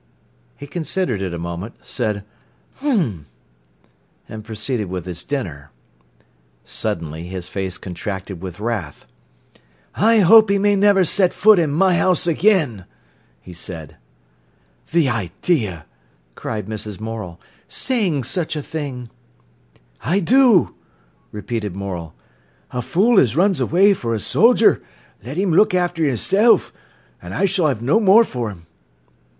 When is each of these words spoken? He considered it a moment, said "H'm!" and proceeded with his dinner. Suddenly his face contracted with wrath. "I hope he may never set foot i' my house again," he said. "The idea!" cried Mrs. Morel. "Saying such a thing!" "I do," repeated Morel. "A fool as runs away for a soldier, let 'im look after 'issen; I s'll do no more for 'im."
He 0.57 0.65
considered 0.65 1.21
it 1.21 1.31
a 1.31 1.37
moment, 1.37 1.75
said 1.83 2.23
"H'm!" 2.81 3.27
and 4.27 4.43
proceeded 4.43 4.89
with 4.89 5.05
his 5.05 5.23
dinner. 5.23 5.69
Suddenly 6.65 7.25
his 7.27 7.49
face 7.49 7.77
contracted 7.77 8.41
with 8.41 8.59
wrath. 8.59 9.05
"I 9.93 10.21
hope 10.21 10.49
he 10.49 10.57
may 10.57 10.75
never 10.75 11.05
set 11.05 11.35
foot 11.35 11.59
i' 11.59 11.67
my 11.67 11.95
house 11.97 12.25
again," 12.25 12.85
he 13.41 13.53
said. 13.53 13.97
"The 14.91 15.07
idea!" 15.07 15.85
cried 16.33 16.65
Mrs. 16.65 16.99
Morel. 16.99 17.39
"Saying 17.67 18.23
such 18.23 18.55
a 18.55 18.63
thing!" 18.63 19.11
"I 20.03 20.19
do," 20.19 20.73
repeated 21.31 21.75
Morel. 21.75 22.15
"A 22.71 22.81
fool 22.81 23.19
as 23.19 23.35
runs 23.35 23.59
away 23.59 23.93
for 23.93 24.15
a 24.15 24.19
soldier, 24.19 24.81
let 25.23 25.37
'im 25.37 25.53
look 25.53 25.75
after 25.75 26.03
'issen; 26.03 26.59
I 27.21 27.45
s'll 27.45 27.75
do 27.75 27.85
no 27.85 27.99
more 27.99 28.23
for 28.23 28.49
'im." 28.49 28.65